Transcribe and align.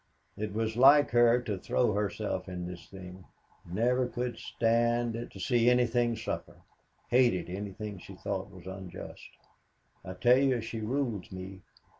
"It 0.35 0.51
was 0.55 0.75
like 0.75 1.11
her 1.11 1.39
to 1.43 1.59
throw 1.59 1.91
herself 1.93 2.49
in 2.49 2.65
this 2.65 2.87
thing. 2.89 3.25
Never 3.71 4.07
could 4.07 4.39
stand 4.39 5.15
it 5.15 5.29
to 5.29 5.39
see 5.39 5.69
anything 5.69 6.15
suffer 6.15 6.55
hated 7.09 7.51
anything 7.51 7.99
she 7.99 8.15
thought 8.15 8.49
was 8.49 8.65
unjust. 8.65 9.29
"I 10.03 10.13
tell 10.15 10.39
you 10.39 10.59
she 10.59 10.79
rules 10.81 11.31
me. 11.31 11.61